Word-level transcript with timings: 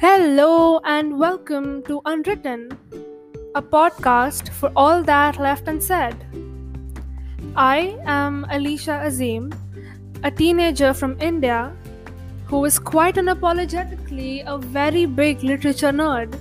Hello 0.00 0.78
and 0.84 1.18
welcome 1.18 1.82
to 1.82 2.00
Unwritten, 2.04 2.68
a 3.56 3.60
podcast 3.60 4.48
for 4.50 4.70
all 4.76 5.02
that 5.02 5.40
left 5.40 5.66
unsaid. 5.66 6.14
I 7.56 7.98
am 8.04 8.46
Alisha 8.48 8.98
Azeem, 9.06 9.52
a 10.22 10.30
teenager 10.30 10.94
from 10.94 11.20
India 11.20 11.72
who 12.44 12.64
is 12.64 12.78
quite 12.78 13.16
unapologetically 13.16 14.44
a 14.46 14.56
very 14.56 15.04
big 15.04 15.42
literature 15.42 15.90
nerd. 15.90 16.38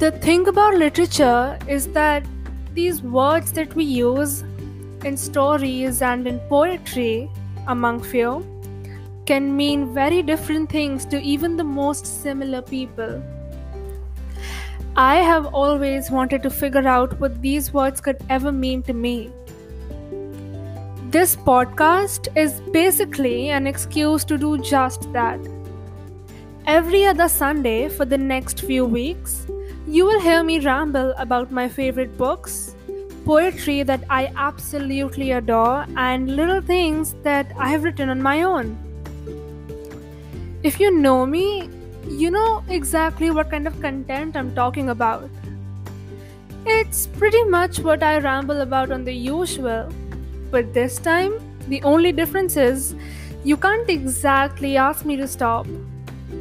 The 0.00 0.10
thing 0.10 0.48
about 0.48 0.74
literature 0.74 1.56
is 1.68 1.86
that 1.92 2.26
these 2.74 3.00
words 3.00 3.52
that 3.52 3.72
we 3.76 3.84
use 3.84 4.42
in 5.04 5.16
stories 5.16 6.02
and 6.02 6.26
in 6.26 6.40
poetry, 6.48 7.30
among 7.68 8.02
few, 8.02 8.44
can 9.26 9.56
mean 9.56 9.92
very 9.92 10.22
different 10.22 10.70
things 10.70 11.04
to 11.06 11.20
even 11.20 11.56
the 11.56 11.64
most 11.64 12.06
similar 12.06 12.62
people. 12.62 13.22
I 14.96 15.16
have 15.16 15.46
always 15.46 16.10
wanted 16.10 16.42
to 16.44 16.50
figure 16.50 16.86
out 16.88 17.18
what 17.20 17.42
these 17.42 17.72
words 17.72 18.00
could 18.00 18.16
ever 18.30 18.52
mean 18.52 18.82
to 18.84 18.94
me. 18.94 19.30
This 21.10 21.36
podcast 21.36 22.28
is 22.36 22.60
basically 22.72 23.50
an 23.50 23.66
excuse 23.66 24.24
to 24.24 24.38
do 24.38 24.56
just 24.58 25.12
that. 25.12 25.38
Every 26.66 27.04
other 27.04 27.28
Sunday 27.28 27.88
for 27.88 28.04
the 28.04 28.18
next 28.18 28.60
few 28.60 28.84
weeks, 28.84 29.46
you 29.86 30.04
will 30.04 30.20
hear 30.20 30.42
me 30.42 30.60
ramble 30.60 31.12
about 31.18 31.50
my 31.50 31.68
favorite 31.68 32.16
books, 32.16 32.74
poetry 33.24 33.82
that 33.82 34.02
I 34.08 34.32
absolutely 34.36 35.32
adore, 35.32 35.86
and 35.96 36.36
little 36.36 36.60
things 36.60 37.14
that 37.22 37.52
I 37.58 37.68
have 37.68 37.84
written 37.84 38.08
on 38.08 38.22
my 38.22 38.42
own. 38.42 38.85
If 40.66 40.80
you 40.80 40.90
know 40.90 41.24
me, 41.24 41.70
you 42.08 42.28
know 42.28 42.64
exactly 42.68 43.30
what 43.30 43.50
kind 43.52 43.68
of 43.68 43.80
content 43.80 44.36
I'm 44.36 44.52
talking 44.52 44.88
about. 44.88 45.30
It's 46.64 47.06
pretty 47.06 47.44
much 47.44 47.78
what 47.78 48.02
I 48.02 48.18
ramble 48.18 48.62
about 48.62 48.90
on 48.90 49.04
the 49.04 49.12
usual, 49.12 49.88
but 50.50 50.74
this 50.74 50.98
time, 50.98 51.38
the 51.68 51.80
only 51.84 52.10
difference 52.10 52.56
is 52.56 52.96
you 53.44 53.56
can't 53.56 53.88
exactly 53.88 54.76
ask 54.76 55.04
me 55.04 55.16
to 55.18 55.28
stop. 55.28 55.68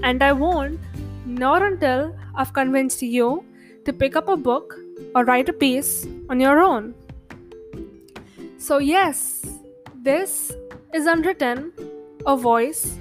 And 0.02 0.24
I 0.24 0.34
won't, 0.34 0.80
not 1.28 1.62
until 1.62 2.18
I've 2.34 2.52
convinced 2.52 3.04
you 3.04 3.46
to 3.86 3.94
pick 3.94 4.16
up 4.16 4.28
a 4.28 4.36
book 4.36 4.76
or 5.14 5.24
write 5.24 5.50
a 5.50 5.54
piece 5.54 6.08
on 6.32 6.40
your 6.40 6.62
own. 6.62 6.96
So, 8.58 8.80
yes, 8.80 9.46
this 10.02 10.52
is 10.96 11.06
Unwritten, 11.06 11.74
a 12.26 12.36
voice 12.36 12.98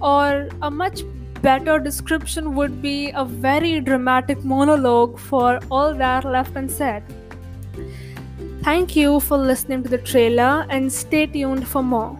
or 0.00 0.48
a 0.62 0.70
much 0.70 1.02
better 1.42 1.78
description 1.78 2.54
would 2.54 2.80
be 2.80 3.10
a 3.10 3.24
very 3.24 3.80
dramatic 3.80 4.42
monologue 4.44 5.18
for 5.18 5.60
all 5.70 5.94
that 5.94 6.24
left 6.24 6.56
unsaid. 6.56 7.02
Thank 8.62 8.96
you 8.96 9.20
for 9.20 9.36
listening 9.36 9.82
to 9.82 9.90
the 9.90 9.98
trailer 9.98 10.66
and 10.70 10.90
stay 10.90 11.26
tuned 11.26 11.68
for 11.68 11.82
more. 11.82 12.18